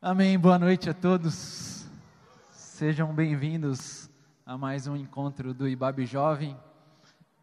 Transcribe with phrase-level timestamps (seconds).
[0.00, 0.38] Amém.
[0.38, 1.84] Boa noite a todos.
[2.52, 4.08] Sejam bem-vindos
[4.46, 6.56] a mais um encontro do Ibabe Jovem.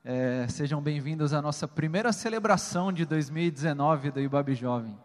[0.06, 4.98] É, sejam bem-vindos à nossa primeira celebração de 2019 do Ibabe Jovem.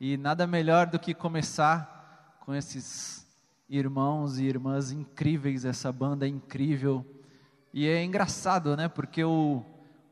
[0.00, 3.26] E nada melhor do que começar com esses
[3.68, 7.04] irmãos e irmãs incríveis, essa banda incrível.
[7.74, 8.88] E é engraçado, né?
[8.88, 9.62] Porque o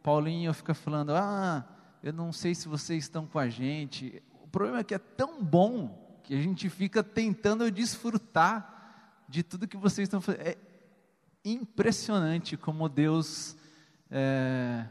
[0.02, 1.64] Paulinho fica falando: Ah,
[2.02, 4.22] eu não sei se vocês estão com a gente.
[4.44, 9.66] O problema é que é tão bom que a gente fica tentando desfrutar de tudo
[9.66, 10.42] que vocês estão fazendo.
[10.42, 10.58] É
[11.42, 13.56] impressionante como Deus
[14.10, 14.86] é,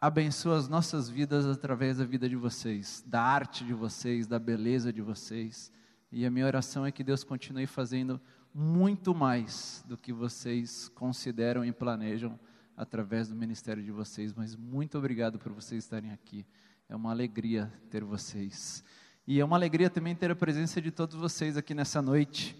[0.00, 4.92] abençoa as nossas vidas através da vida de vocês, da arte de vocês, da beleza
[4.92, 5.72] de vocês.
[6.12, 8.20] E a minha oração é que Deus continue fazendo
[8.54, 12.38] muito mais do que vocês consideram e planejam
[12.76, 14.32] através do ministério de vocês.
[14.32, 16.46] Mas muito obrigado por vocês estarem aqui.
[16.88, 18.84] É uma alegria ter vocês.
[19.28, 22.56] E é uma alegria também ter a presença de todos vocês aqui nessa noite,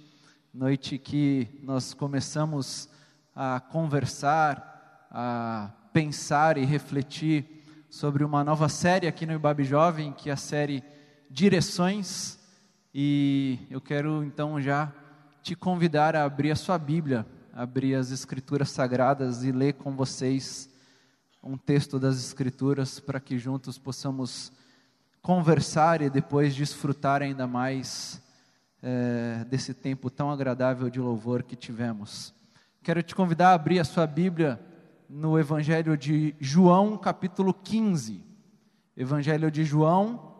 [0.52, 2.88] noite que nós começamos
[3.36, 10.28] a conversar, a pensar e refletir sobre uma nova série aqui no Ibabe Jovem, que
[10.28, 10.82] é a série
[11.30, 12.36] Direções.
[12.92, 14.92] E eu quero então já
[15.44, 20.68] te convidar a abrir a sua Bíblia, abrir as Escrituras Sagradas e ler com vocês
[21.40, 24.50] um texto das Escrituras para que juntos possamos
[25.26, 28.22] conversar e depois desfrutar ainda mais
[28.80, 32.32] é, desse tempo tão agradável de louvor que tivemos.
[32.80, 34.64] Quero te convidar a abrir a sua Bíblia
[35.10, 38.24] no Evangelho de João, capítulo 15.
[38.96, 40.32] Evangelho de João,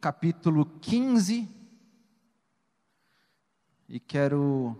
[0.00, 1.48] capítulo 15.
[3.88, 4.78] E quero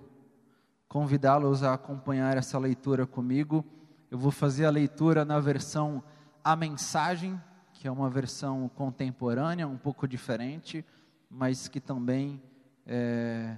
[0.86, 3.64] convidá-los a acompanhar essa leitura comigo.
[4.14, 6.00] Eu vou fazer a leitura na versão
[6.44, 7.36] A Mensagem,
[7.72, 10.84] que é uma versão contemporânea, um pouco diferente,
[11.28, 12.40] mas que também
[12.86, 13.56] é,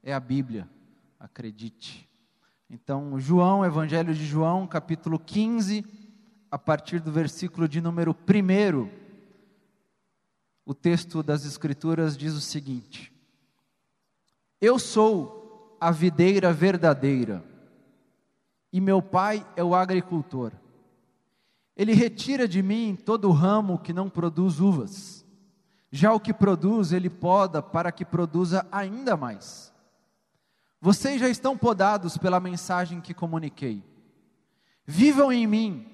[0.00, 0.70] é a Bíblia,
[1.18, 2.08] acredite.
[2.70, 5.84] Então, João, Evangelho de João, capítulo 15,
[6.48, 8.88] a partir do versículo de número 1,
[10.64, 13.12] o texto das Escrituras diz o seguinte:
[14.60, 17.57] Eu sou a videira verdadeira
[18.72, 20.52] e meu pai é o agricultor.
[21.76, 25.24] Ele retira de mim todo o ramo que não produz uvas.
[25.90, 29.72] Já o que produz, ele poda para que produza ainda mais.
[30.80, 33.82] Vocês já estão podados pela mensagem que comuniquei.
[34.84, 35.86] Vivam em mim,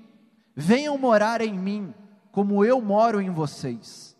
[0.55, 1.95] venham morar em mim,
[2.33, 4.17] como eu moro em vocês.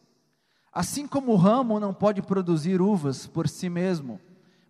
[0.73, 4.21] Assim como o ramo não pode produzir uvas por si mesmo,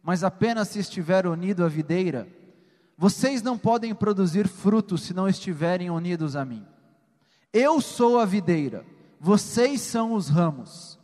[0.02, 2.28] mas apenas se estiver unido à videira,
[2.96, 6.64] vocês não podem produzir frutos se não estiverem unidos a mim.
[7.52, 8.84] Eu sou a videira,
[9.20, 10.98] vocês são os ramos.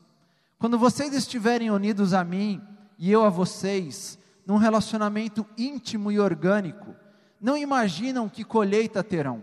[0.58, 2.60] Quando vocês estiverem unidos a mim
[2.98, 6.94] e eu a vocês, num relacionamento íntimo e orgânico,
[7.40, 9.42] não imaginam que colheita terão.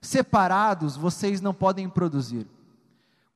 [0.00, 2.46] Separados, vocês não podem produzir.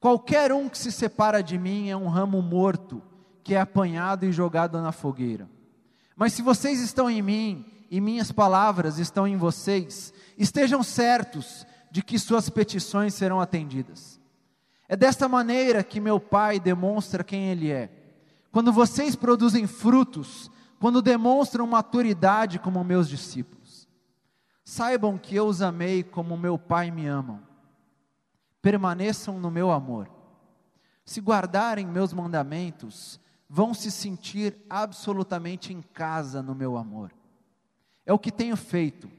[0.00, 3.00] Qualquer um que se separa de mim é um ramo morto,
[3.44, 5.48] que é apanhado e jogado na fogueira.
[6.16, 12.02] Mas se vocês estão em mim e minhas palavras estão em vocês, estejam certos de
[12.02, 14.20] que suas petições serão atendidas.
[14.88, 17.90] É desta maneira que meu Pai demonstra quem Ele é.
[18.52, 23.88] Quando vocês produzem frutos, quando demonstram maturidade como meus discípulos.
[24.64, 27.42] Saibam que eu os amei como meu Pai me ama.
[28.60, 30.10] Permaneçam no meu amor.
[31.04, 37.12] Se guardarem meus mandamentos, vão se sentir absolutamente em casa no meu amor.
[38.06, 39.10] É o que tenho feito,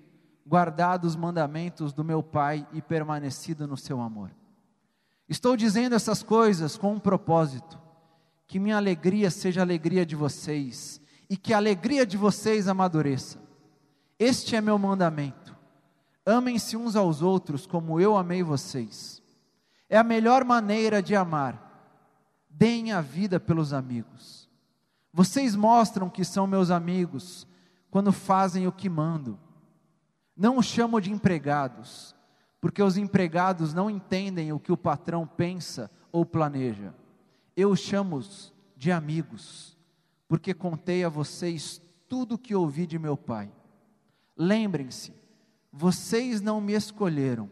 [0.45, 4.31] guardado os mandamentos do meu Pai e permanecido no seu amor.
[5.27, 7.77] Estou dizendo essas coisas com um propósito:
[8.47, 13.37] que minha alegria seja a alegria de vocês e que a alegria de vocês amadureça.
[14.17, 15.55] Este é meu mandamento.
[16.25, 19.21] Amem-se uns aos outros como eu amei vocês.
[19.89, 21.63] É a melhor maneira de amar.
[22.49, 24.49] Deem a vida pelos amigos.
[25.13, 27.46] Vocês mostram que são meus amigos
[27.89, 29.39] quando fazem o que mando.
[30.35, 32.15] Não os chamo de empregados,
[32.59, 36.93] porque os empregados não entendem o que o patrão pensa ou planeja.
[37.55, 38.19] Eu os chamo
[38.75, 39.77] de amigos,
[40.27, 43.51] porque contei a vocês tudo o que ouvi de meu Pai.
[44.35, 45.13] Lembrem-se,
[45.71, 47.49] vocês não me escolheram,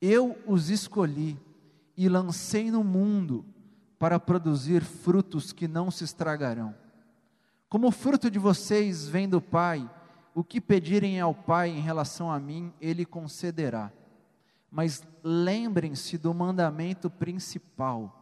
[0.00, 1.38] eu os escolhi
[1.96, 3.44] e lancei no mundo
[3.98, 6.74] para produzir frutos que não se estragarão
[7.68, 9.88] como fruto de vocês vem do Pai,
[10.34, 13.92] o que pedirem ao Pai em relação a mim, Ele concederá.
[14.70, 18.14] mas lembrem-se do mandamento principal: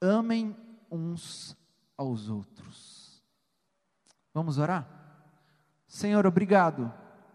[0.00, 0.56] amem
[0.90, 1.56] uns
[1.96, 3.22] aos outros.
[4.32, 4.88] Vamos orar?
[5.86, 6.92] Senhor, obrigado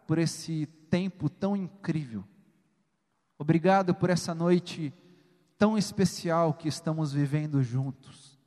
[0.07, 2.24] por esse tempo tão incrível.
[3.38, 4.94] Obrigado por essa noite
[5.57, 8.39] tão especial que estamos vivendo juntos.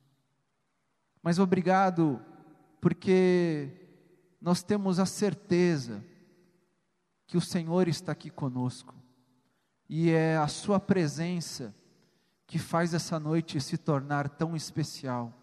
[1.21, 2.19] Mas obrigado
[2.79, 3.69] porque
[4.41, 6.03] nós temos a certeza
[7.27, 8.95] que o Senhor está aqui conosco
[9.87, 11.75] e é a Sua presença
[12.47, 15.33] que faz essa noite se tornar tão especial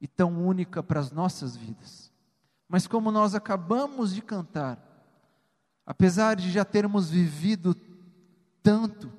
[0.00, 2.12] e tão única para as nossas vidas.
[2.68, 4.78] Mas como nós acabamos de cantar,
[5.84, 7.74] apesar de já termos vivido
[8.62, 9.12] tanto,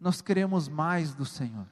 [0.00, 1.68] nós queremos mais do Senhor,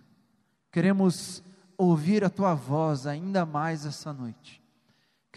[0.71, 1.43] queremos
[1.77, 4.63] ouvir a Tua voz ainda mais essa noite.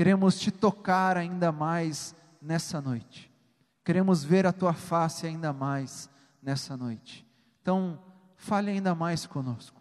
[0.02, 3.32] Queremos te tocar ainda mais nessa noite.
[3.86, 6.10] Queremos ver a tua face ainda mais
[6.42, 7.24] nessa noite.
[7.62, 8.02] Então,
[8.36, 9.80] fale ainda mais conosco.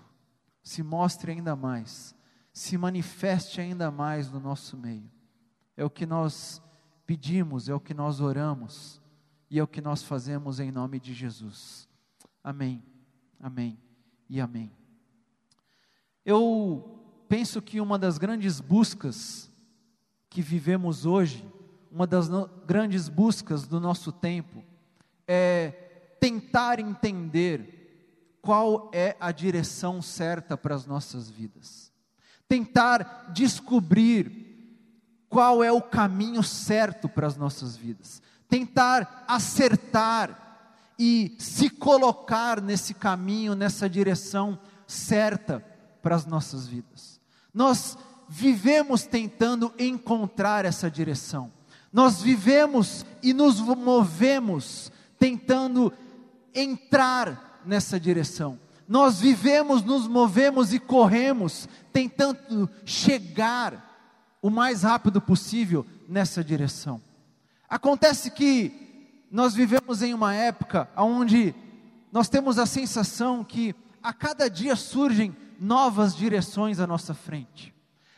[0.63, 2.15] Se mostre ainda mais.
[2.53, 5.11] Se manifeste ainda mais no nosso meio.
[5.75, 6.61] É o que nós
[7.07, 9.01] pedimos, é o que nós oramos
[9.51, 11.89] e é o que nós fazemos em nome de Jesus.
[12.45, 12.85] Amém.
[13.41, 13.79] Amém
[14.29, 14.71] e amém.
[16.27, 19.50] Eu penso que uma das grandes buscas
[20.31, 21.45] que vivemos hoje,
[21.91, 22.29] uma das
[22.65, 24.63] grandes buscas do nosso tempo,
[25.27, 25.71] é
[26.21, 31.93] tentar entender qual é a direção certa para as nossas vidas,
[32.49, 34.49] tentar descobrir
[35.29, 42.95] qual é o caminho certo para as nossas vidas, tentar acertar e se colocar nesse
[42.95, 45.65] caminho, nessa direção certa
[46.03, 47.21] para as nossas vidas.
[47.53, 47.97] Nós
[48.33, 51.51] vivemos tentando encontrar essa direção.
[51.93, 55.93] Nós vivemos e nos movemos tentando
[56.55, 58.57] entrar nessa direção.
[58.87, 67.03] Nós vivemos, nos movemos e corremos tentando chegar o mais rápido possível nessa direção.
[67.69, 71.53] Acontece que nós vivemos em uma época onde
[72.13, 77.75] nós temos a sensação que a cada dia surgem novas direções à nossa frente.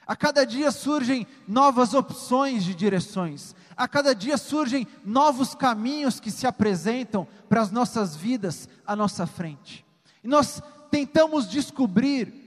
[0.07, 3.55] A cada dia surgem novas opções de direções.
[3.77, 9.27] A cada dia surgem novos caminhos que se apresentam para as nossas vidas à nossa
[9.27, 9.85] frente.
[10.23, 10.61] E nós
[10.91, 12.43] tentamos descobrir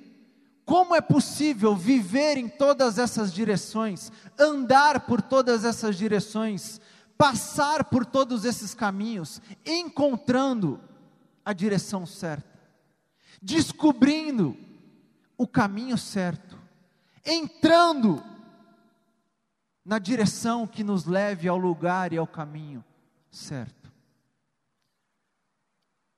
[0.65, 6.81] como é possível viver em todas essas direções, andar por todas essas direções,
[7.17, 10.79] passar por todos esses caminhos, encontrando
[11.45, 12.49] a direção certa,
[13.41, 14.57] descobrindo
[15.37, 16.44] o caminho certo
[17.25, 18.23] entrando
[19.83, 22.83] na direção que nos leve ao lugar e ao caminho
[23.29, 23.91] certo.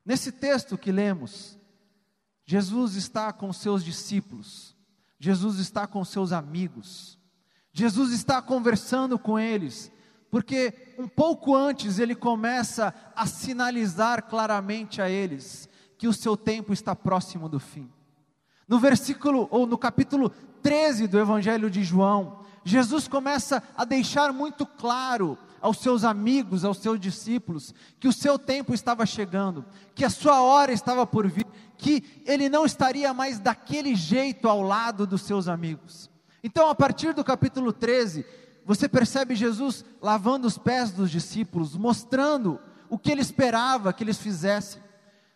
[0.06, 1.58] Nesse texto que lemos,
[2.46, 4.76] Jesus está com seus discípulos,
[5.20, 7.20] Jesus está com seus amigos,
[7.74, 9.92] Jesus está conversando com eles,
[10.32, 15.68] porque um pouco antes ele começa a sinalizar claramente a eles
[15.98, 17.92] que o seu tempo está próximo do fim.
[18.68, 20.30] No versículo ou no capítulo
[20.62, 26.78] 13 do Evangelho de João, Jesus começa a deixar muito claro aos seus amigos, aos
[26.80, 29.66] seus discípulos, que o seu tempo estava chegando,
[29.96, 31.48] que a sua hora estava por vir,
[31.78, 36.10] que ele não estaria mais daquele jeito ao lado dos seus amigos.
[36.44, 38.26] Então, a partir do capítulo 13,
[38.66, 44.18] você percebe Jesus lavando os pés dos discípulos, mostrando o que ele esperava que eles
[44.18, 44.82] fizessem.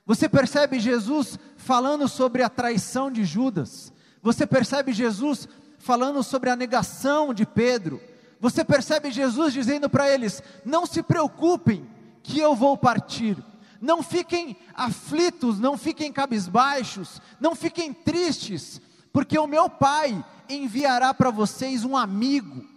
[0.06, 3.94] Você percebe Jesus falando sobre a traição de Judas.
[4.22, 5.48] Você percebe Jesus
[5.80, 8.02] falando sobre a negação de Pedro.
[8.40, 11.88] Você percebe Jesus dizendo para eles: Não se preocupem,
[12.24, 13.38] que eu vou partir.
[13.80, 18.80] Não fiquem aflitos, não fiquem cabisbaixos, não fiquem tristes,
[19.12, 22.71] porque o meu Pai enviará para vocês um amigo.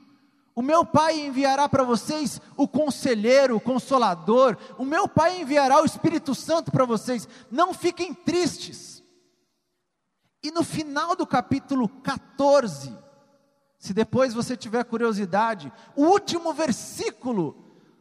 [0.55, 4.57] O meu Pai enviará para vocês o conselheiro, o consolador.
[4.79, 7.29] O meu Pai enviará o Espírito Santo para vocês.
[7.51, 9.03] Não fiquem tristes.
[10.43, 12.97] E no final do capítulo 14,
[13.79, 17.57] se depois você tiver curiosidade, o último versículo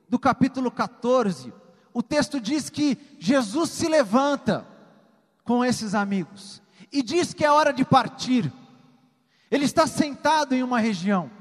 [0.07, 1.51] do capítulo 14,
[1.91, 4.67] o texto diz que Jesus se levanta
[5.43, 8.51] com esses amigos e diz que é hora de partir.
[9.49, 11.31] Ele está sentado em uma região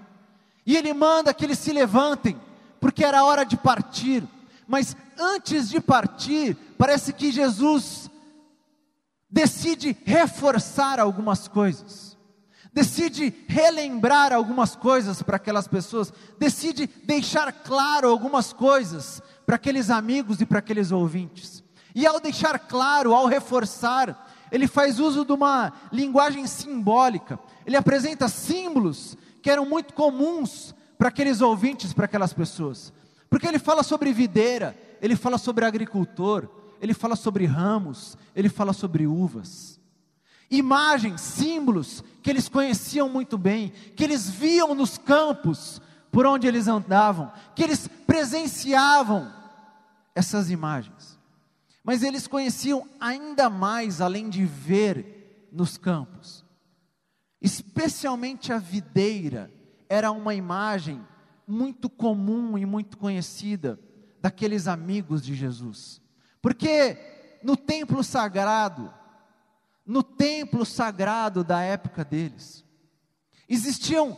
[0.64, 2.40] e ele manda que eles se levantem,
[2.80, 4.22] porque era hora de partir.
[4.66, 8.10] Mas antes de partir, parece que Jesus
[9.28, 12.16] decide reforçar algumas coisas,
[12.72, 20.40] decide relembrar algumas coisas para aquelas pessoas, decide deixar claro algumas coisas para aqueles amigos
[20.40, 21.62] e para aqueles ouvintes.
[21.94, 27.38] E ao deixar claro, ao reforçar, ele faz uso de uma linguagem simbólica.
[27.66, 32.92] Ele apresenta símbolos que eram muito comuns para aqueles ouvintes, para aquelas pessoas.
[33.28, 36.48] Porque ele fala sobre videira, ele fala sobre agricultor,
[36.80, 39.80] ele fala sobre ramos, ele fala sobre uvas.
[40.50, 45.80] Imagens, símbolos que eles conheciam muito bem, que eles viam nos campos
[46.10, 49.32] por onde eles andavam, que eles presenciavam
[50.14, 51.18] essas imagens.
[51.82, 56.41] Mas eles conheciam ainda mais, além de ver nos campos.
[57.42, 59.52] Especialmente a videira
[59.88, 61.04] era uma imagem
[61.44, 63.80] muito comum e muito conhecida
[64.20, 66.00] daqueles amigos de Jesus.
[66.40, 66.96] Porque
[67.42, 68.94] no templo sagrado,
[69.84, 72.64] no templo sagrado da época deles,
[73.48, 74.16] existiam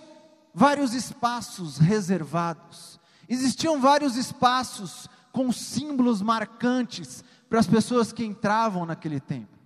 [0.53, 9.19] vários espaços reservados, existiam vários espaços com símbolos marcantes para as pessoas que entravam naquele
[9.19, 9.59] templo.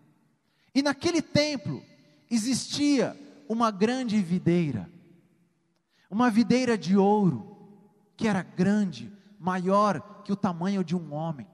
[0.73, 1.83] E naquele templo
[2.31, 3.17] existia
[3.49, 4.89] uma grande videira,
[6.11, 7.57] uma videira de ouro,
[8.17, 11.47] que era grande, maior que o tamanho de um homem.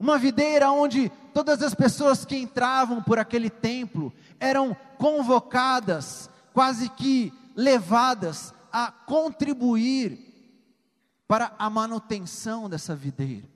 [0.00, 7.32] Uma videira onde todas as pessoas que entravam por aquele templo eram convocadas, quase que
[7.54, 10.18] levadas a contribuir
[11.28, 13.48] para a manutenção dessa videira.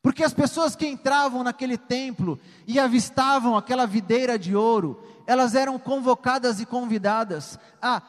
[0.00, 5.78] Porque as pessoas que entravam naquele templo e avistavam aquela videira de ouro, elas eram
[5.78, 8.00] convocadas e convidadas a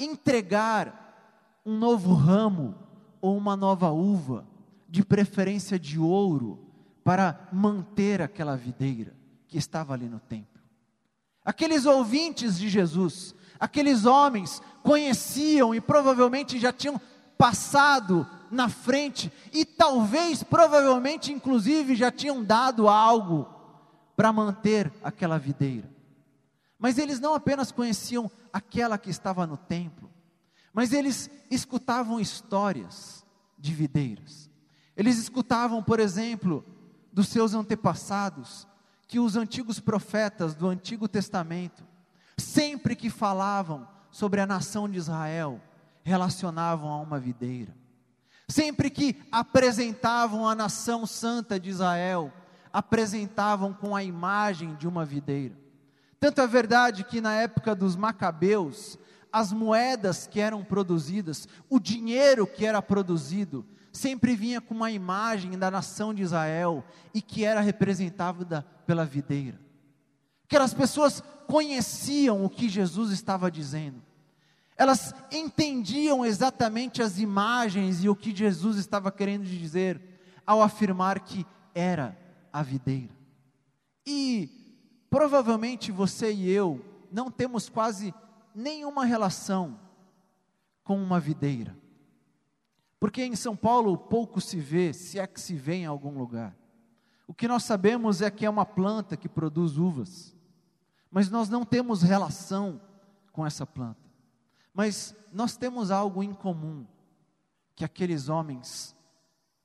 [0.00, 2.74] entregar um novo ramo
[3.20, 4.44] ou uma nova uva,
[4.88, 6.66] de preferência de ouro,
[7.04, 9.14] para manter aquela videira
[9.46, 10.60] que estava ali no templo.
[11.44, 17.00] Aqueles ouvintes de Jesus, aqueles homens conheciam e provavelmente já tinham
[17.38, 23.48] passado na frente e talvez, provavelmente, inclusive, já tinham dado algo
[24.16, 25.93] para manter aquela videira.
[26.84, 30.10] Mas eles não apenas conheciam aquela que estava no templo,
[30.70, 33.24] mas eles escutavam histórias
[33.58, 34.50] de videiras.
[34.94, 36.62] Eles escutavam, por exemplo,
[37.10, 38.68] dos seus antepassados,
[39.08, 41.82] que os antigos profetas do Antigo Testamento,
[42.36, 45.62] sempre que falavam sobre a nação de Israel,
[46.02, 47.74] relacionavam a uma videira.
[48.46, 52.30] Sempre que apresentavam a nação santa de Israel,
[52.70, 55.63] apresentavam com a imagem de uma videira.
[56.24, 58.98] Tanto é verdade que na época dos Macabeus,
[59.30, 63.62] as moedas que eram produzidas, o dinheiro que era produzido,
[63.92, 69.60] sempre vinha com uma imagem da nação de Israel e que era representada pela videira.
[70.46, 74.02] Aquelas pessoas conheciam o que Jesus estava dizendo.
[74.78, 80.00] Elas entendiam exatamente as imagens e o que Jesus estava querendo dizer
[80.46, 82.16] ao afirmar que era
[82.50, 83.12] a videira.
[84.06, 84.63] E
[85.14, 88.12] provavelmente você e eu não temos quase
[88.52, 89.78] nenhuma relação
[90.82, 91.78] com uma videira.
[92.98, 96.56] Porque em São Paulo pouco se vê, se é que se vê em algum lugar.
[97.28, 100.34] O que nós sabemos é que é uma planta que produz uvas,
[101.08, 102.80] mas nós não temos relação
[103.30, 104.10] com essa planta.
[104.72, 106.84] Mas nós temos algo em comum
[107.76, 108.96] que aqueles homens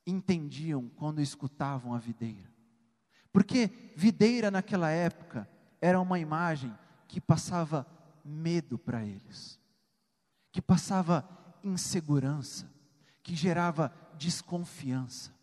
[0.06, 2.59] entendiam quando escutavam a videira.
[3.32, 5.48] Porque videira naquela época
[5.82, 6.76] era uma imagem
[7.08, 7.86] que passava
[8.24, 9.60] medo para eles,
[10.52, 11.28] que passava
[11.64, 12.70] insegurança,
[13.24, 15.34] que gerava desconfiança.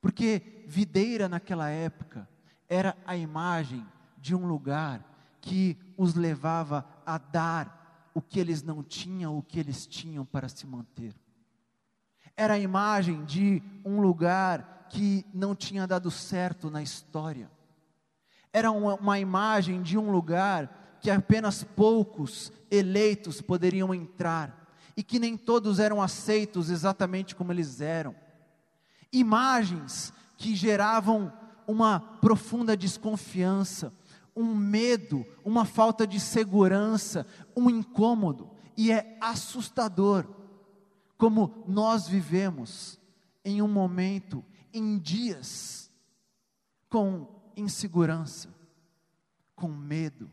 [0.00, 2.28] Porque videira naquela época
[2.68, 3.86] era a imagem
[4.18, 5.04] de um lugar
[5.40, 10.48] que os levava a dar o que eles não tinham, o que eles tinham para
[10.48, 11.14] se manter.
[12.36, 17.50] Era a imagem de um lugar que não tinha dado certo na história.
[18.52, 24.66] Era uma, uma imagem de um lugar que apenas poucos eleitos poderiam entrar
[24.96, 28.14] e que nem todos eram aceitos exatamente como eles eram.
[29.12, 31.32] Imagens que geravam
[31.66, 33.92] uma profunda desconfiança,
[34.34, 37.26] um medo, uma falta de segurança,
[37.56, 40.26] um incômodo, e é assustador
[41.16, 42.98] como nós vivemos
[43.44, 44.44] em um momento,
[44.76, 45.90] em dias,
[46.90, 48.54] com insegurança,
[49.54, 50.30] com medo,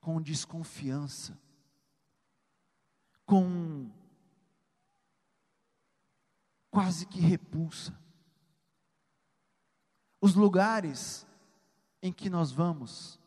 [0.00, 1.38] com desconfiança,
[3.24, 3.90] com
[6.70, 7.98] quase que repulsa.
[10.20, 11.26] Os lugares
[12.02, 13.18] em que nós vamos,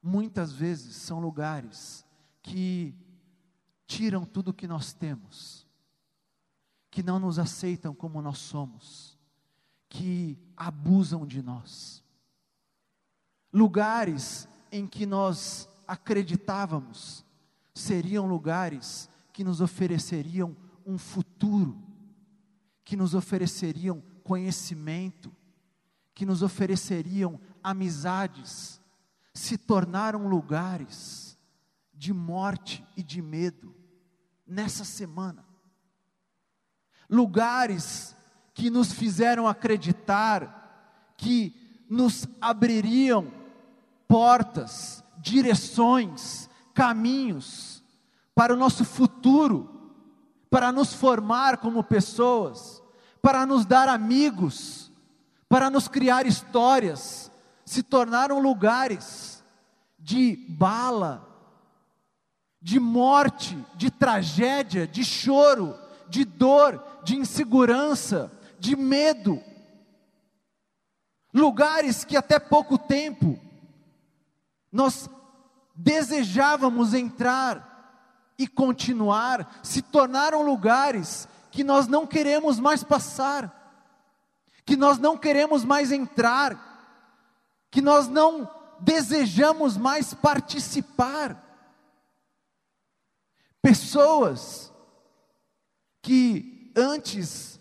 [0.00, 2.06] muitas vezes são lugares
[2.40, 2.94] que
[3.84, 5.66] tiram tudo o que nós temos,
[6.88, 9.15] que não nos aceitam como nós somos,
[9.88, 12.02] que abusam de nós,
[13.52, 17.24] lugares em que nós acreditávamos
[17.74, 21.82] seriam lugares que nos ofereceriam um futuro,
[22.84, 25.34] que nos ofereceriam conhecimento,
[26.14, 28.80] que nos ofereceriam amizades,
[29.34, 31.38] se tornaram lugares
[31.92, 33.74] de morte e de medo
[34.46, 35.44] nessa semana.
[37.08, 38.16] Lugares
[38.56, 43.26] que nos fizeram acreditar que nos abririam
[44.08, 47.84] portas, direções, caminhos
[48.34, 49.92] para o nosso futuro,
[50.48, 52.82] para nos formar como pessoas,
[53.20, 54.90] para nos dar amigos,
[55.50, 57.30] para nos criar histórias,
[57.62, 59.44] se tornaram lugares
[59.98, 61.28] de bala,
[62.62, 65.76] de morte, de tragédia, de choro,
[66.08, 68.32] de dor, de insegurança,
[68.66, 69.40] de medo.
[71.32, 73.38] Lugares que até pouco tempo
[74.72, 75.08] nós
[75.74, 83.52] desejávamos entrar e continuar, se tornaram lugares que nós não queremos mais passar,
[84.64, 86.58] que nós não queremos mais entrar,
[87.70, 91.40] que nós não desejamos mais participar.
[93.62, 94.72] Pessoas
[96.02, 97.55] que antes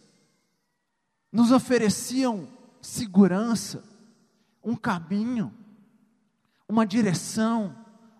[1.36, 2.48] nos ofereciam
[2.80, 3.84] segurança,
[4.63, 5.54] um caminho,
[6.65, 7.75] uma direção,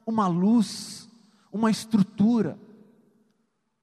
[0.06, 1.08] uma luz,
[1.50, 2.60] uma estrutura,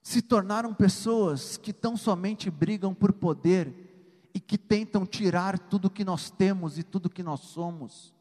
[0.02, 6.04] se tornaram pessoas que tão somente brigam por poder e que tentam tirar tudo que
[6.04, 8.12] nós temos e tudo que nós somos.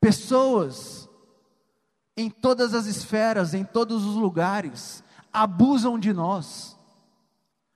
[0.00, 1.08] Pessoas
[2.16, 5.02] em todas as esferas, em todos os lugares,
[5.32, 6.78] abusam de nós,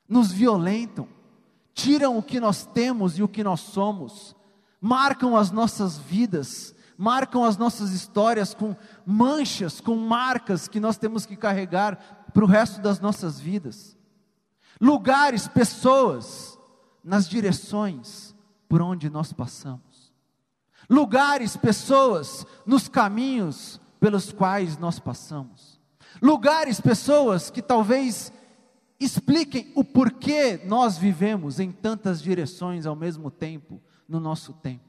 [0.08, 1.17] nos violentam,
[1.78, 4.34] tiram o que nós temos e o que nós somos,
[4.80, 8.74] marcam as nossas vidas, marcam as nossas histórias com
[9.06, 13.96] manchas, com marcas que nós temos que carregar para o resto das nossas vidas.
[14.80, 16.58] Lugares, pessoas
[17.04, 18.34] nas direções
[18.68, 20.12] por onde nós passamos,
[20.90, 25.80] lugares, pessoas, nos caminhos pelos quais nós passamos,
[26.20, 28.32] lugares, pessoas que talvez
[29.04, 34.84] expliquem o porquê nós vivemos em tantas direções ao mesmo tempo no nosso tempo.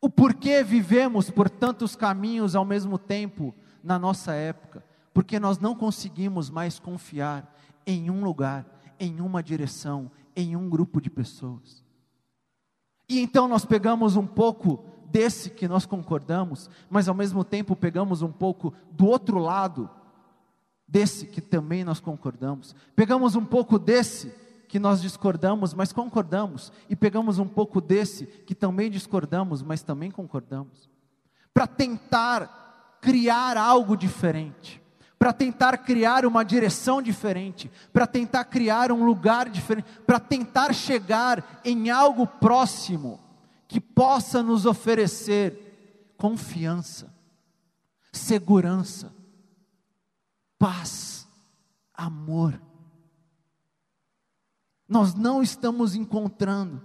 [0.00, 5.74] O porquê vivemos por tantos caminhos ao mesmo tempo na nossa época, porque nós não
[5.74, 7.52] conseguimos mais confiar
[7.86, 8.66] em um lugar,
[9.00, 11.84] em uma direção, em um grupo de pessoas.
[13.08, 18.22] E então nós pegamos um pouco desse que nós concordamos, mas ao mesmo tempo pegamos
[18.22, 19.88] um pouco do outro lado
[20.86, 22.74] desse que também nós concordamos.
[22.94, 24.32] Pegamos um pouco desse
[24.68, 30.10] que nós discordamos, mas concordamos, e pegamos um pouco desse que também discordamos, mas também
[30.10, 30.90] concordamos,
[31.54, 34.82] para tentar criar algo diferente.
[35.18, 41.62] Para tentar criar uma direção diferente, para tentar criar um lugar diferente, para tentar chegar
[41.64, 43.18] em algo próximo
[43.66, 47.10] que possa nos oferecer confiança,
[48.12, 49.15] segurança,
[50.58, 51.26] paz,
[51.92, 52.60] amor.
[54.88, 56.82] Nós não estamos encontrando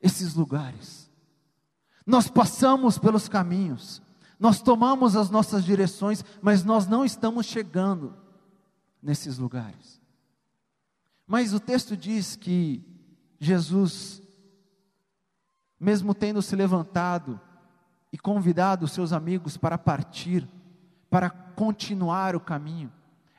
[0.00, 1.10] esses lugares.
[2.06, 4.02] Nós passamos pelos caminhos,
[4.38, 8.14] nós tomamos as nossas direções, mas nós não estamos chegando
[9.02, 10.00] nesses lugares.
[11.26, 12.84] Mas o texto diz que
[13.38, 14.22] Jesus,
[15.80, 17.40] mesmo tendo se levantado
[18.12, 20.46] e convidado os seus amigos para partir,
[21.14, 22.92] para continuar o caminho,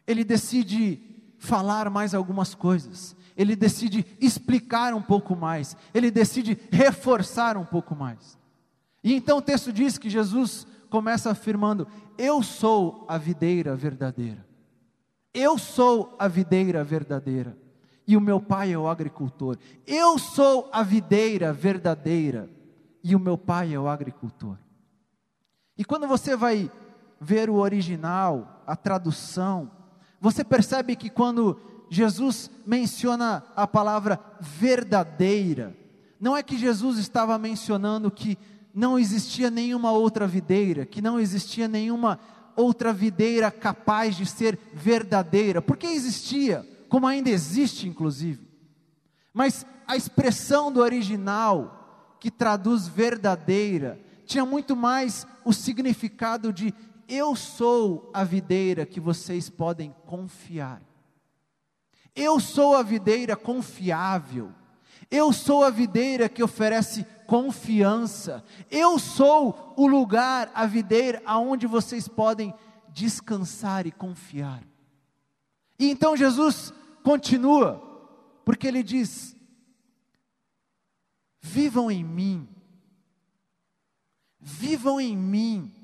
[0.08, 0.98] ele decide
[1.38, 7.94] falar mais algumas coisas, ele decide explicar um pouco mais, ele decide reforçar um pouco
[7.94, 8.38] mais.
[9.04, 11.86] E então o texto diz que Jesus começa afirmando:
[12.18, 14.48] Eu sou a videira verdadeira.
[15.34, 17.58] Eu sou a videira verdadeira.
[18.08, 19.58] E o meu pai é o agricultor.
[19.86, 22.50] Eu sou a videira verdadeira.
[23.04, 24.56] E o meu pai é o agricultor.
[25.78, 26.72] E quando você vai
[27.20, 29.72] ver o original, a tradução,
[30.20, 35.78] você percebe que quando Jesus menciona a palavra verdadeira,
[36.20, 38.38] não é que Jesus estava mencionando que
[38.74, 42.20] não existia nenhuma outra videira, que não existia nenhuma
[42.56, 48.48] outra videira capaz de ser verdadeira, porque existia, como ainda existe, inclusive.
[49.34, 56.74] Mas a expressão do original, que traduz verdadeira, tinha muito mais o significado de
[57.08, 60.82] eu sou a videira que vocês podem confiar.
[62.16, 64.52] Eu sou a videira confiável.
[65.12, 68.44] Eu sou a videira que oferece confiança.
[68.72, 72.54] Eu sou o lugar, a videira, aonde vocês podem
[72.90, 74.64] descansar e confiar.
[75.78, 77.82] E então Jesus continua,
[78.46, 79.36] porque ele diz:
[81.42, 82.48] Vivam em mim,
[84.40, 85.75] vivam em mim,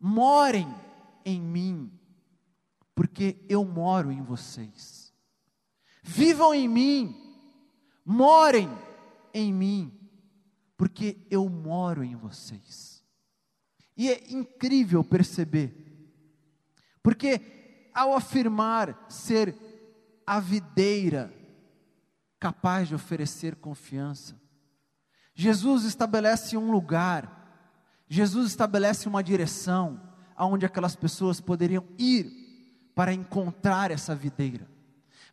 [0.00, 0.72] morem
[1.24, 1.92] em mim,
[2.94, 5.12] porque eu moro em vocês.
[6.02, 7.16] Vivam em mim,
[8.04, 8.68] morem
[9.34, 9.92] em mim,
[10.76, 13.04] porque eu moro em vocês.
[13.96, 15.74] E é incrível perceber,
[17.02, 19.54] porque ao afirmar ser
[20.24, 21.34] a videira
[22.38, 24.40] capaz de oferecer confiança,
[25.34, 27.37] Jesus estabelece um lugar,
[28.08, 30.00] Jesus estabelece uma direção
[30.34, 34.68] aonde aquelas pessoas poderiam ir para encontrar essa videira.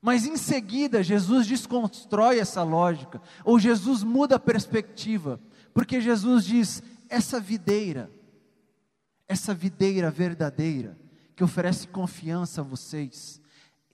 [0.02, 5.40] Mas em seguida, Jesus desconstrói essa lógica, ou Jesus muda a perspectiva,
[5.74, 8.12] porque Jesus diz: essa videira,
[9.28, 10.98] essa videira verdadeira,
[11.36, 13.42] que oferece confiança a vocês,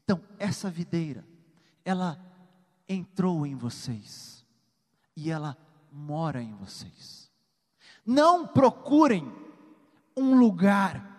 [0.03, 1.25] então, essa videira,
[1.85, 2.19] ela
[2.89, 4.45] entrou em vocês,
[5.15, 5.57] e ela
[5.89, 7.20] mora em vocês.
[8.05, 9.31] Não procurem
[10.15, 11.11] um lugar,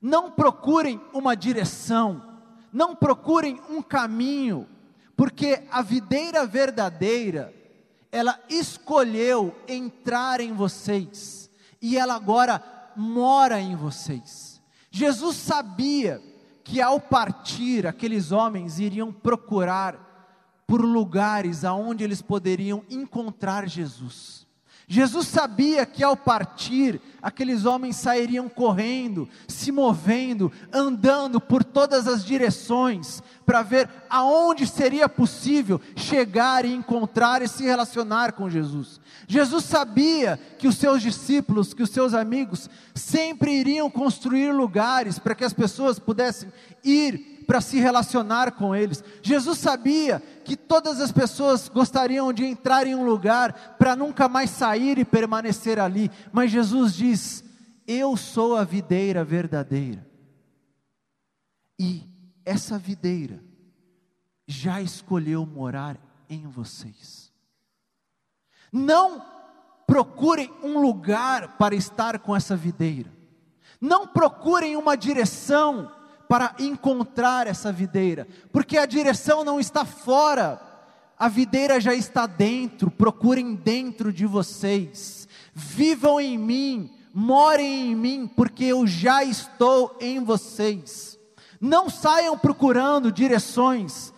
[0.00, 2.40] não procurem uma direção,
[2.72, 4.66] não procurem um caminho,
[5.16, 7.54] porque a videira verdadeira,
[8.10, 11.50] ela escolheu entrar em vocês,
[11.80, 12.62] e ela agora
[12.96, 14.60] mora em vocês.
[14.90, 16.22] Jesus sabia
[16.64, 20.12] que ao partir, aqueles homens iriam procurar
[20.66, 24.41] por lugares aonde eles poderiam encontrar Jesus.
[24.92, 32.22] Jesus sabia que ao partir, aqueles homens sairiam correndo, se movendo, andando por todas as
[32.22, 39.00] direções, para ver aonde seria possível chegar e encontrar e se relacionar com Jesus.
[39.26, 45.34] Jesus sabia que os seus discípulos, que os seus amigos, sempre iriam construir lugares para
[45.34, 46.52] que as pessoas pudessem
[46.84, 49.04] ir para se relacionar com eles.
[49.20, 54.48] Jesus sabia que todas as pessoas gostariam de entrar em um lugar para nunca mais
[54.48, 57.44] sair e permanecer ali, mas Jesus diz:
[57.86, 60.08] Eu sou a videira verdadeira.
[61.78, 62.08] E
[62.42, 63.44] essa videira
[64.46, 65.98] já escolheu morar
[66.30, 67.30] em vocês.
[68.72, 69.22] Não
[69.86, 73.12] procurem um lugar para estar com essa videira.
[73.78, 75.92] Não procurem uma direção
[76.32, 80.58] para encontrar essa videira, porque a direção não está fora,
[81.18, 88.26] a videira já está dentro, procurem dentro de vocês, vivam em mim, morem em mim,
[88.34, 91.18] porque eu já estou em vocês.
[91.60, 94.10] Não saiam procurando direções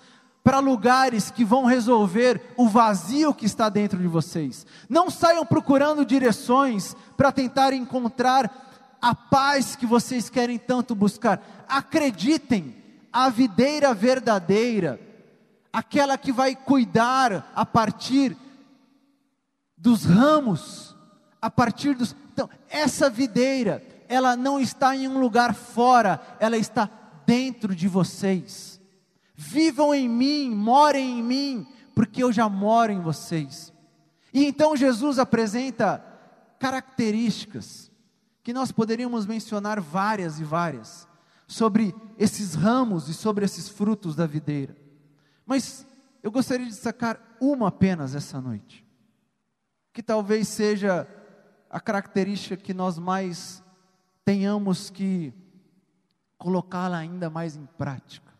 [0.45, 4.65] para lugares que vão resolver o vazio que está dentro de vocês.
[4.89, 8.64] Não saiam procurando direções para tentar encontrar
[9.05, 11.67] a paz que vocês querem tanto buscar.
[11.69, 12.75] Acreditem,
[13.13, 14.99] a videira verdadeira,
[15.71, 18.35] aquela que vai cuidar a partir
[19.77, 20.97] dos ramos,
[21.41, 22.17] a partir dos.
[22.33, 26.89] Então, essa videira, ela não está em um lugar fora, ela está
[27.27, 28.81] dentro de vocês.
[29.35, 33.71] Vivam em mim, morem em mim, porque eu já moro em vocês.
[34.33, 36.03] E então Jesus apresenta
[36.59, 37.93] características
[38.45, 41.09] que nós poderíamos mencionar várias e várias
[41.49, 44.77] sobre esses ramos e sobre esses frutos da videira.
[45.47, 45.87] Mas
[46.23, 48.85] eu gostaria de destacar uma apenas essa noite,
[49.95, 51.09] que talvez seja
[51.71, 53.63] a característica que nós mais
[54.27, 55.33] tenhamos que
[56.37, 58.31] colocá-la ainda mais em prática.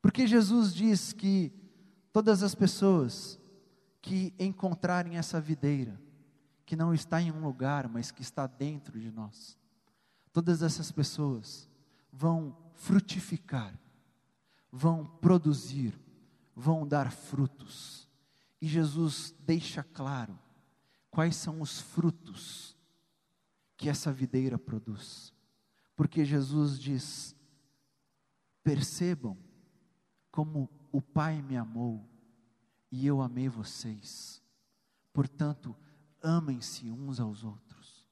[0.00, 1.52] Porque Jesus diz que
[2.12, 3.40] todas as pessoas
[4.00, 6.00] que encontrarem essa videira,
[6.64, 9.58] que não está em um lugar, mas que está dentro de nós.
[10.32, 11.68] Todas essas pessoas
[12.12, 13.78] vão frutificar,
[14.70, 15.98] vão produzir,
[16.54, 18.08] vão dar frutos.
[18.60, 20.38] E Jesus deixa claro
[21.10, 22.76] quais são os frutos
[23.76, 25.32] que essa videira produz.
[25.94, 27.36] Porque Jesus diz:
[28.62, 29.36] percebam
[30.30, 32.08] como o Pai me amou
[32.90, 34.42] e eu amei vocês.
[35.12, 35.76] Portanto,
[36.24, 38.08] amem-se uns aos outros.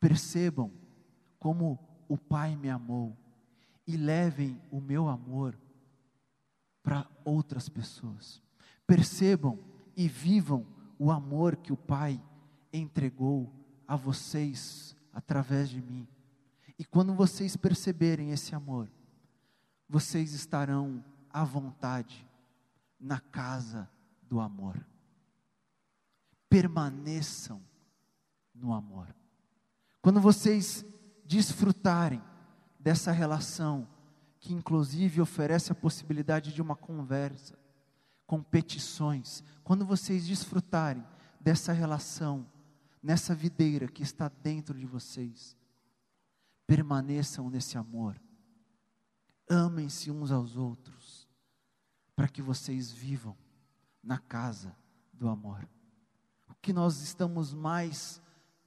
[0.00, 0.70] Percebam
[1.38, 3.16] como o Pai me amou
[3.86, 5.58] e levem o meu amor
[6.82, 8.42] para outras pessoas.
[8.86, 9.58] Percebam
[9.96, 10.66] e vivam
[10.98, 12.20] o amor que o Pai
[12.72, 13.52] entregou
[13.86, 16.06] a vocês através de mim.
[16.78, 18.90] E quando vocês perceberem esse amor,
[19.88, 22.26] vocês estarão à vontade
[23.00, 23.88] na casa
[24.22, 24.78] do amor.
[26.48, 27.62] Permaneçam
[28.54, 29.14] no amor.
[30.00, 30.84] Quando vocês
[31.24, 32.22] desfrutarem
[32.78, 33.86] dessa relação,
[34.40, 37.58] que inclusive oferece a possibilidade de uma conversa,
[38.26, 41.04] competições, quando vocês desfrutarem
[41.40, 42.46] dessa relação,
[43.02, 45.56] nessa videira que está dentro de vocês,
[46.66, 48.20] permaneçam nesse amor,
[49.48, 51.26] amem-se uns aos outros,
[52.14, 53.36] para que vocês vivam
[54.02, 54.76] na casa
[55.12, 55.68] do amor.
[56.68, 58.20] Que nós estamos mais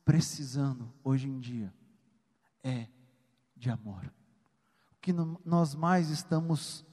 [0.03, 1.71] precisando hoje em dia
[2.63, 2.87] é
[3.55, 4.11] de amor.
[4.91, 5.13] O que
[5.45, 6.83] nós mais estamos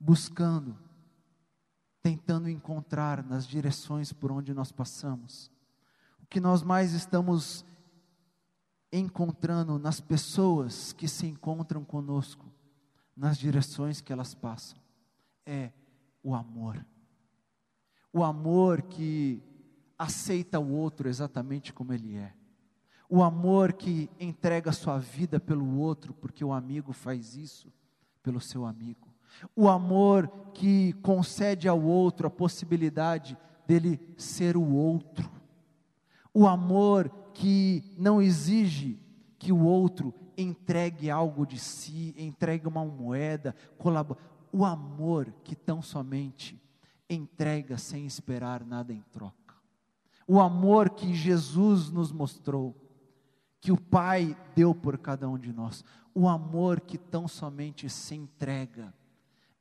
[0.00, 0.76] buscando,
[2.02, 5.48] tentando encontrar nas direções por onde nós passamos,
[6.20, 7.64] o que nós mais estamos
[8.92, 12.52] encontrando nas pessoas que se encontram conosco,
[13.14, 14.76] nas direções que elas passam,
[15.46, 15.70] é
[16.20, 16.84] o amor.
[18.12, 19.48] O amor que
[20.00, 22.32] aceita o outro exatamente como ele é.
[23.06, 27.70] O amor que entrega sua vida pelo outro, porque o amigo faz isso
[28.22, 29.08] pelo seu amigo.
[29.54, 33.36] O amor que concede ao outro a possibilidade
[33.66, 35.30] dele ser o outro.
[36.32, 38.98] O amor que não exige
[39.38, 44.18] que o outro entregue algo de si, entregue uma moeda, colabore.
[44.50, 46.58] O amor que tão somente
[47.08, 49.39] entrega sem esperar nada em troca
[50.32, 52.76] o amor que Jesus nos mostrou,
[53.60, 58.14] que o Pai deu por cada um de nós, o amor que tão somente se
[58.14, 58.94] entrega,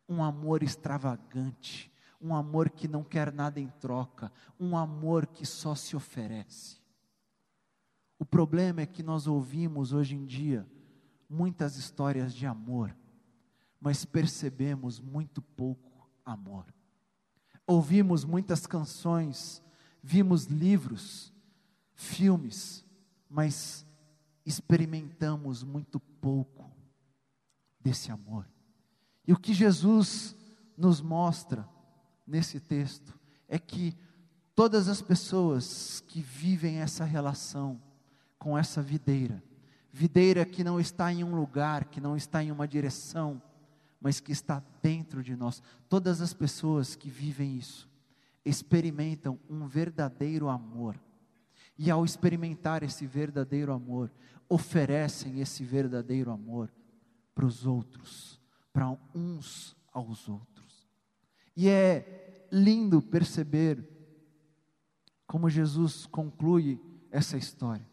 [0.07, 5.73] um amor extravagante, um amor que não quer nada em troca, um amor que só
[5.73, 6.77] se oferece.
[8.19, 10.67] O problema é que nós ouvimos hoje em dia
[11.27, 12.95] muitas histórias de amor,
[13.81, 16.71] mas percebemos muito pouco amor.
[17.65, 19.63] Ouvimos muitas canções
[20.01, 21.33] vimos livros,
[21.93, 22.85] filmes,
[23.29, 23.85] mas
[24.45, 26.71] experimentamos muito pouco
[27.79, 28.47] desse amor.
[29.27, 30.35] E o que Jesus
[30.77, 31.67] nos mostra
[32.25, 33.95] nesse texto é que
[34.55, 37.81] todas as pessoas que vivem essa relação
[38.37, 39.43] com essa videira,
[39.91, 43.41] videira que não está em um lugar, que não está em uma direção,
[44.01, 47.89] mas que está dentro de nós, todas as pessoas que vivem isso,
[48.45, 50.99] experimentam um verdadeiro amor.
[51.77, 54.11] E ao experimentar esse verdadeiro amor,
[54.49, 56.71] oferecem esse verdadeiro amor
[57.33, 58.41] para os outros,
[58.73, 60.89] para uns aos outros.
[61.55, 63.87] E é lindo perceber
[65.27, 67.87] como Jesus conclui essa história.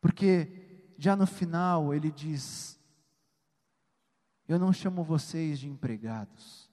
[0.00, 2.78] Porque já no final ele diz:
[4.48, 6.68] Eu não chamo vocês de empregados,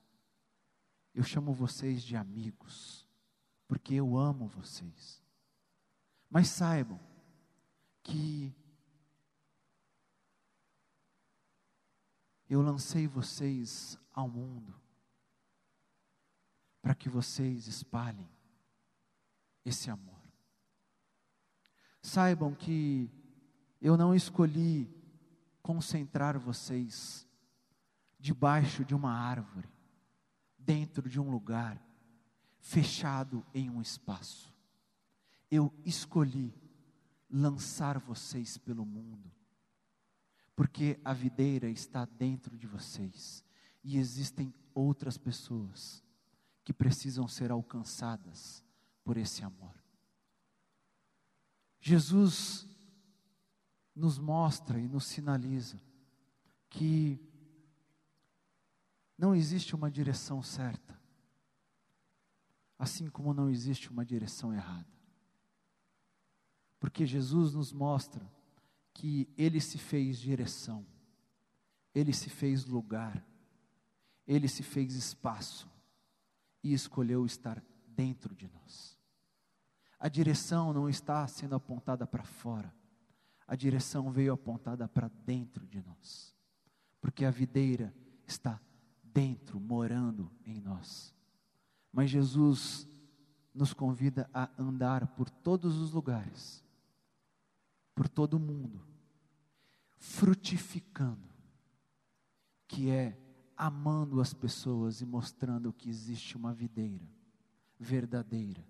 [1.20, 3.06] eu chamo vocês de amigos,
[3.68, 5.22] porque eu amo vocês.
[6.30, 6.98] Mas saibam
[8.02, 8.56] que
[12.48, 14.74] eu lancei vocês ao mundo
[16.82, 18.30] para que vocês espalhem
[19.66, 20.24] esse amor.
[22.02, 23.12] Saibam que
[23.82, 24.90] eu não escolhi
[25.62, 27.28] concentrar vocês
[28.18, 29.79] debaixo de uma árvore
[30.70, 31.84] dentro de um lugar,
[32.60, 34.54] fechado em um espaço.
[35.50, 36.54] Eu escolhi
[37.28, 39.32] lançar vocês pelo mundo,
[40.56, 43.44] porque a videira está dentro de vocês
[43.84, 46.04] e existem outras pessoas
[46.64, 48.64] que precisam ser alcançadas
[49.04, 49.74] por esse amor.
[51.80, 52.68] Jesus
[53.96, 55.82] nos mostra e nos sinaliza
[56.70, 57.20] que
[59.20, 60.98] não existe uma direção certa,
[62.78, 64.88] assim como não existe uma direção errada.
[66.80, 68.26] Porque Jesus nos mostra
[68.94, 70.88] que Ele se fez direção,
[71.94, 73.22] Ele se fez lugar,
[74.26, 75.70] Ele se fez espaço
[76.64, 78.98] e escolheu estar dentro de nós.
[80.00, 82.74] A direção não está sendo apontada para fora,
[83.46, 86.34] a direção veio apontada para dentro de nós,
[87.02, 87.94] porque a videira
[88.26, 88.62] está
[89.20, 91.14] dentro, morando em nós.
[91.92, 92.88] Mas Jesus
[93.54, 96.64] nos convida a andar por todos os lugares,
[97.94, 98.82] por todo o mundo,
[99.98, 101.28] frutificando,
[102.66, 103.20] que é
[103.58, 107.06] amando as pessoas e mostrando que existe uma videira
[107.78, 108.66] verdadeira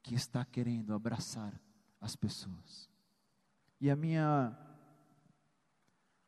[0.00, 1.60] que está querendo abraçar
[2.00, 2.88] as pessoas.
[3.80, 4.56] E a minha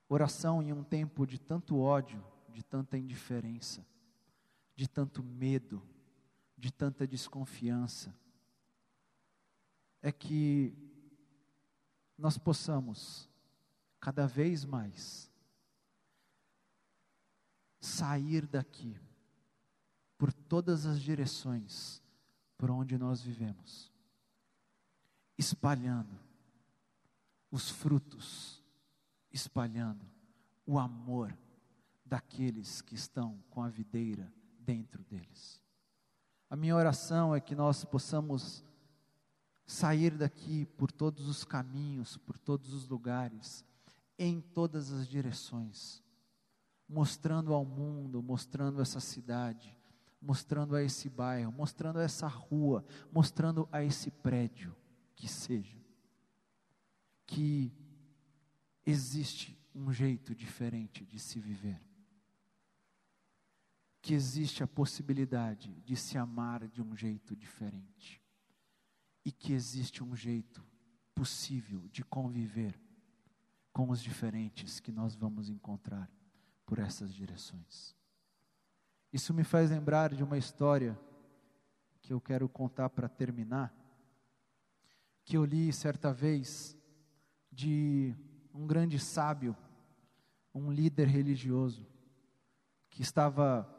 [0.09, 3.85] oração em um tempo de tanto ódio, de tanta indiferença,
[4.77, 5.83] de tanto medo,
[6.57, 8.15] de tanta desconfiança,
[10.01, 10.73] é que
[12.17, 13.29] nós possamos,
[13.99, 15.29] cada vez mais,
[17.81, 18.97] sair daqui,
[20.17, 22.01] por todas as direções
[22.57, 23.93] por onde nós vivemos,
[25.37, 26.17] espalhando
[27.51, 28.63] os frutos,
[29.33, 30.07] espalhando
[30.65, 31.37] o amor
[32.15, 35.61] daqueles que estão com a videira dentro deles.
[36.49, 38.65] A minha oração é que nós possamos
[39.67, 43.65] sair daqui por todos os caminhos, por todos os lugares,
[44.17, 46.05] em todas as direções,
[46.89, 49.77] mostrando ao mundo, mostrando essa cidade,
[50.23, 54.73] mostrando a esse bairro, mostrando a essa rua, mostrando a esse prédio,
[55.17, 55.83] que seja,
[57.27, 57.73] que
[58.87, 61.83] existe um jeito diferente de se viver,
[64.05, 68.23] que existe a possibilidade de se amar de um jeito diferente,
[69.25, 70.63] e que existe um jeito
[71.15, 72.79] possível de conviver
[73.73, 76.13] com os diferentes que nós vamos encontrar
[76.67, 77.97] por essas direções.
[79.11, 81.01] Isso me faz lembrar de uma história
[82.03, 83.75] que eu quero contar para terminar,
[85.25, 86.77] que eu li certa vez
[87.51, 88.15] de
[88.53, 89.57] um grande sábio,
[90.55, 91.87] um líder religioso,
[92.91, 93.74] que estava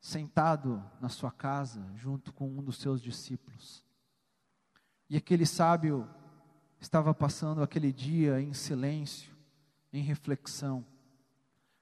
[0.00, 3.84] sentado na sua casa junto com um dos seus discípulos.
[5.10, 6.08] E aquele sábio
[6.80, 9.34] estava passando aquele dia em silêncio,
[9.92, 10.84] em reflexão,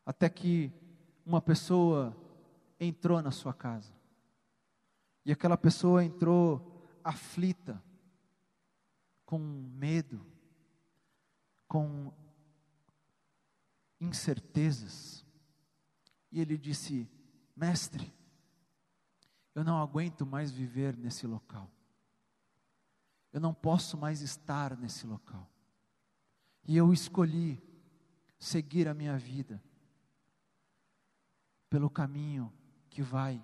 [0.04, 0.72] até que
[1.24, 2.16] uma pessoa
[2.78, 3.92] entrou na sua casa.
[5.24, 7.82] E aquela pessoa entrou aflita,
[9.24, 10.24] com medo,
[11.66, 12.12] com
[14.00, 15.24] incertezas.
[16.30, 17.10] E ele disse:
[17.56, 18.14] Mestre,
[19.54, 21.70] eu não aguento mais viver nesse local.
[23.32, 25.50] Eu não posso mais estar nesse local.
[26.64, 27.62] E eu escolhi
[28.38, 29.62] seguir a minha vida
[31.70, 32.52] pelo caminho
[32.90, 33.42] que vai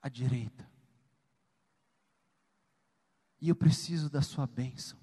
[0.00, 0.70] à direita.
[3.40, 4.98] E eu preciso da sua bênção.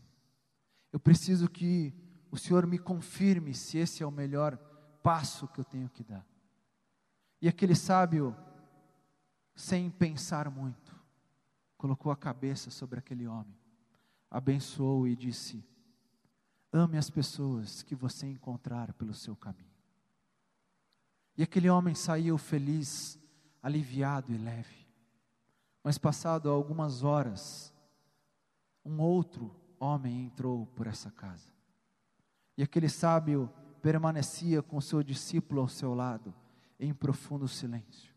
[0.91, 1.93] Eu preciso que
[2.32, 4.58] o Senhor me confirme se esse é o melhor
[5.04, 6.26] passo que eu tenho que dar.
[7.41, 8.36] E aquele sábio,
[9.56, 10.95] sem pensar muito,
[11.78, 13.56] colocou a cabeça sobre aquele homem,
[14.30, 15.63] abençoou e disse:
[16.71, 19.67] Ame as pessoas que você encontrar pelo seu caminho.
[21.38, 23.19] E aquele homem saiu feliz,
[23.62, 24.88] aliviado e leve.
[25.84, 27.71] Mas passado algumas horas,
[28.84, 31.54] um outro homem entrou por essa casa.
[32.58, 33.50] E aquele sábio
[33.82, 36.34] permanecia com seu discípulo ao seu lado,
[36.79, 38.13] em profundo silêncio.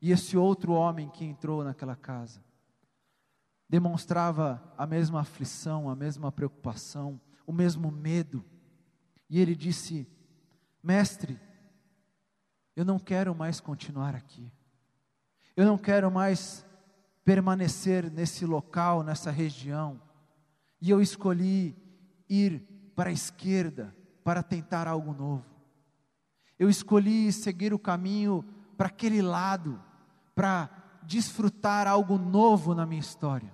[0.00, 2.42] E esse outro homem que entrou naquela casa
[3.68, 8.44] demonstrava a mesma aflição, a mesma preocupação, o mesmo medo.
[9.28, 10.08] E ele disse:
[10.82, 11.38] Mestre,
[12.74, 14.50] eu não quero mais continuar aqui.
[15.56, 16.64] Eu não quero mais
[17.24, 20.00] permanecer nesse local, nessa região.
[20.80, 21.76] E eu escolhi
[22.28, 22.60] ir
[22.94, 25.49] para a esquerda para tentar algo novo.
[26.60, 28.44] Eu escolhi seguir o caminho
[28.76, 29.82] para aquele lado,
[30.34, 30.68] para
[31.02, 33.50] desfrutar algo novo na minha história.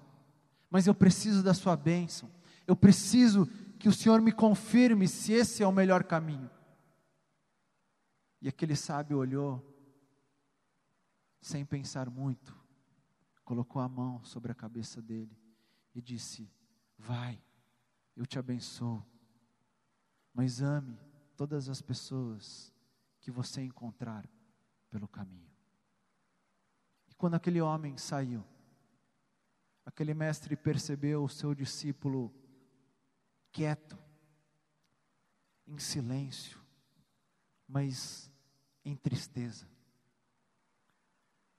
[0.68, 2.28] Mas eu preciso da sua bênção.
[2.66, 3.46] Eu preciso
[3.78, 6.50] que o Senhor me confirme se esse é o melhor caminho.
[8.42, 9.64] E aquele sábio olhou,
[11.40, 12.56] sem pensar muito,
[13.44, 15.38] colocou a mão sobre a cabeça dele
[15.94, 16.50] e disse:
[16.98, 17.40] Vai,
[18.16, 19.00] eu te abençoo,
[20.34, 20.98] mas ame
[21.36, 22.74] todas as pessoas
[23.26, 24.24] que você encontrar
[24.88, 25.50] pelo caminho.
[27.08, 28.46] E quando aquele homem saiu,
[29.84, 32.32] aquele mestre percebeu o seu discípulo
[33.50, 33.98] quieto,
[35.66, 36.64] em silêncio,
[37.66, 38.30] mas
[38.84, 39.68] em tristeza.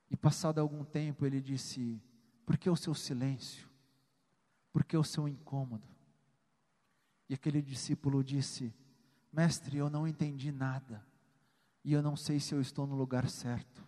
[0.10, 2.02] E passado algum tempo ele disse:
[2.46, 3.70] Por que o seu silêncio?
[4.72, 5.86] Por que o seu incômodo?
[7.28, 8.74] E aquele discípulo disse:
[9.34, 11.06] Mestre, eu não entendi nada,
[11.88, 13.82] e eu não sei se eu estou no lugar certo.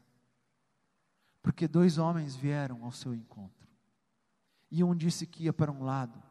[1.41, 3.67] Porque dois homens vieram ao seu encontro,
[4.71, 6.23] e um disse que ia para um lado,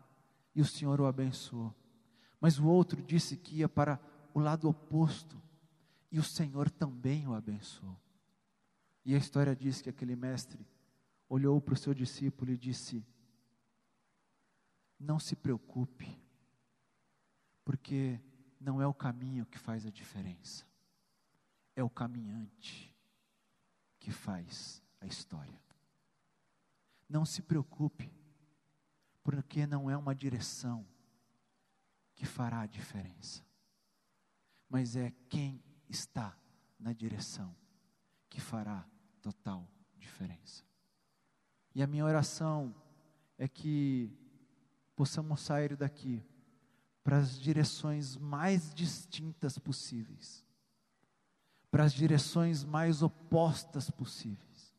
[0.54, 1.74] e o Senhor o abençoou,
[2.40, 4.00] mas o outro disse que ia para
[4.32, 5.38] o lado oposto,
[6.10, 8.00] e o Senhor também o abençoou.
[9.04, 10.66] E a história diz que aquele mestre
[11.28, 13.04] olhou para o seu discípulo e disse:
[14.98, 16.18] Não se preocupe,
[17.62, 18.18] porque
[18.58, 20.67] não é o caminho que faz a diferença,
[21.78, 22.92] é o caminhante
[24.00, 25.62] que faz a história.
[27.08, 28.12] Não se preocupe,
[29.22, 30.84] porque não é uma direção
[32.16, 33.46] que fará a diferença,
[34.68, 36.36] mas é quem está
[36.80, 37.54] na direção
[38.28, 38.84] que fará
[39.22, 40.64] total diferença.
[41.76, 42.74] E a minha oração
[43.38, 44.12] é que
[44.96, 46.26] possamos sair daqui
[47.04, 50.44] para as direções mais distintas possíveis,
[51.70, 54.74] para as direções mais opostas possíveis,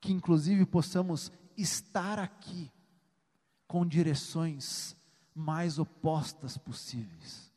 [0.00, 2.70] que inclusive possamos estar aqui
[3.66, 4.96] com direções
[5.34, 7.52] mais opostas possíveis,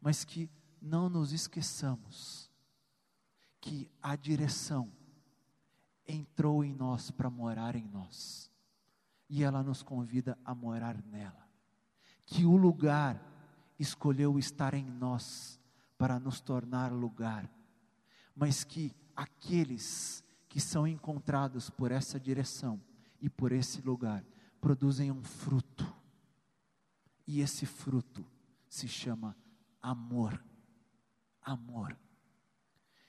[0.00, 0.48] mas que
[0.80, 2.48] não nos esqueçamos
[3.60, 4.92] que a direção
[6.06, 8.50] entrou em nós para morar em nós,
[9.28, 11.46] e ela nos convida a morar nela.
[12.24, 13.20] Que o lugar
[13.78, 15.57] escolheu estar em nós
[15.98, 17.50] para nos tornar lugar,
[18.34, 22.80] mas que aqueles que são encontrados por essa direção
[23.20, 24.24] e por esse lugar
[24.60, 25.92] produzem um fruto,
[27.26, 28.24] e esse fruto
[28.68, 29.36] se chama
[29.82, 30.42] amor.
[31.42, 31.98] Amor.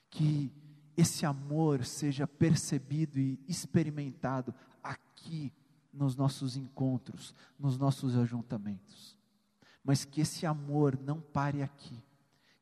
[0.09, 0.51] Que
[0.97, 5.53] esse amor seja percebido e experimentado aqui
[5.93, 9.17] nos nossos encontros, nos nossos ajuntamentos.
[9.83, 12.03] Mas que esse amor não pare aqui,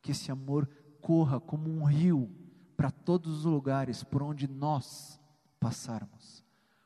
[0.01, 0.69] que esse amor
[1.01, 2.29] corra como um rio
[2.75, 5.19] para todos os lugares por onde nós
[5.59, 6.43] passarmos,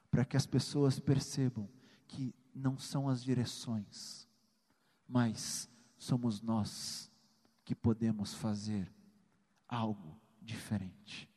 [0.09, 1.68] para que as pessoas percebam
[2.07, 4.28] que não são as direções,
[5.07, 7.12] mas somos nós
[7.64, 8.91] que podemos fazer
[9.68, 11.30] algo diferente.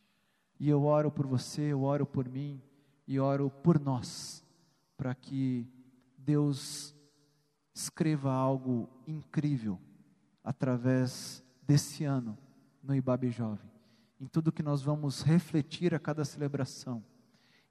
[0.58, 2.62] E eu oro por você, eu oro por mim
[3.06, 4.44] e oro por nós,
[4.96, 5.68] para que
[6.16, 6.94] Deus
[7.74, 9.78] escreva algo incrível
[10.42, 12.36] através desse ano
[12.82, 13.70] no Ibabe Jovem,
[14.20, 17.04] em tudo que nós vamos refletir a cada celebração,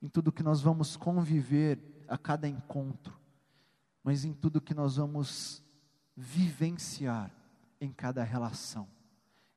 [0.01, 3.17] em tudo que nós vamos conviver a cada encontro,
[4.03, 5.63] mas em tudo que nós vamos
[6.15, 7.31] vivenciar
[7.79, 8.87] em cada relação.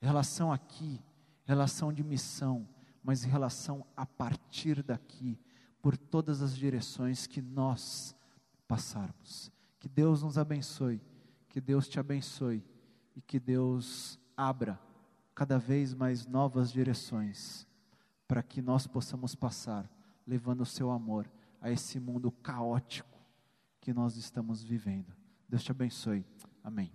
[0.01, 1.01] Relação aqui,
[1.45, 2.69] relação de missão,
[3.03, 5.39] mas relação a partir daqui,
[5.81, 8.17] por todas as direções que nós
[8.67, 9.51] passarmos.
[9.79, 11.01] Que Deus nos abençoe,
[11.49, 12.65] que Deus te abençoe
[13.15, 14.79] e que Deus abra
[15.35, 17.67] cada vez mais novas direções
[18.29, 19.91] para que nós possamos passar
[20.27, 21.31] levando o seu amor
[21.61, 23.19] a esse mundo caótico
[23.81, 25.15] que nós estamos vivendo.
[25.49, 26.25] Deus te abençoe.
[26.63, 26.93] Amém.